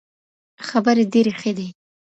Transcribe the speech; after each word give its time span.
خبري 0.67 1.03
ډېري 1.13 1.33
ښې 1.39 1.51
دي 1.57 1.67